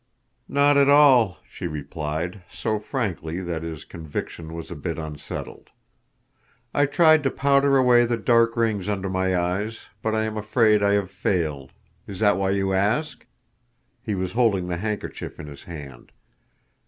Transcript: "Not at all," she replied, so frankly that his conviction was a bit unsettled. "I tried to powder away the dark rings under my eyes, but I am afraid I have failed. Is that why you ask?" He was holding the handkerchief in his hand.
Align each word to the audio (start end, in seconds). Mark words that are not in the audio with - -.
"Not 0.49 0.77
at 0.77 0.89
all," 0.89 1.37
she 1.47 1.67
replied, 1.67 2.41
so 2.49 2.79
frankly 2.79 3.39
that 3.39 3.61
his 3.61 3.85
conviction 3.85 4.51
was 4.55 4.71
a 4.71 4.75
bit 4.75 4.97
unsettled. 4.97 5.69
"I 6.73 6.87
tried 6.87 7.21
to 7.21 7.29
powder 7.29 7.77
away 7.77 8.05
the 8.05 8.17
dark 8.17 8.57
rings 8.57 8.89
under 8.89 9.11
my 9.11 9.37
eyes, 9.37 9.81
but 10.01 10.15
I 10.15 10.23
am 10.23 10.37
afraid 10.37 10.81
I 10.81 10.93
have 10.93 11.11
failed. 11.11 11.71
Is 12.07 12.19
that 12.19 12.37
why 12.37 12.49
you 12.49 12.73
ask?" 12.73 13.27
He 14.01 14.15
was 14.15 14.31
holding 14.33 14.69
the 14.69 14.77
handkerchief 14.77 15.39
in 15.39 15.45
his 15.45 15.65
hand. 15.65 16.11